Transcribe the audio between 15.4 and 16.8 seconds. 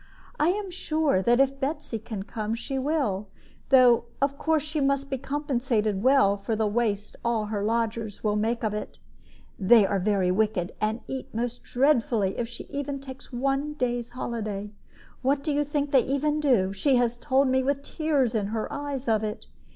do you think they even do?